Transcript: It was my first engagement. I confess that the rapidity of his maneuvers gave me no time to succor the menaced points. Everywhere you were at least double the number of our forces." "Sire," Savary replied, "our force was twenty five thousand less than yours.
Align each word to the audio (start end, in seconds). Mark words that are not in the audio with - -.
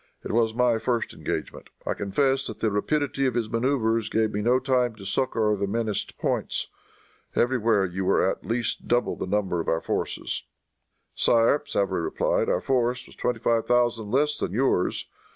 It 0.23 0.31
was 0.31 0.55
my 0.55 0.79
first 0.79 1.13
engagement. 1.13 1.69
I 1.85 1.93
confess 1.93 2.47
that 2.47 2.59
the 2.59 2.71
rapidity 2.71 3.27
of 3.27 3.35
his 3.35 3.51
maneuvers 3.51 4.09
gave 4.09 4.33
me 4.33 4.41
no 4.41 4.57
time 4.57 4.95
to 4.95 5.05
succor 5.05 5.55
the 5.55 5.67
menaced 5.67 6.17
points. 6.17 6.69
Everywhere 7.35 7.85
you 7.85 8.03
were 8.05 8.27
at 8.27 8.43
least 8.43 8.87
double 8.87 9.15
the 9.15 9.27
number 9.27 9.59
of 9.59 9.67
our 9.67 9.79
forces." 9.79 10.45
"Sire," 11.13 11.61
Savary 11.67 12.01
replied, 12.01 12.49
"our 12.49 12.61
force 12.61 13.05
was 13.05 13.15
twenty 13.15 13.37
five 13.37 13.67
thousand 13.67 14.09
less 14.09 14.35
than 14.39 14.53
yours. 14.53 15.05